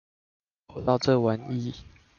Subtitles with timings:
[0.65, 1.75] 口罩這玩意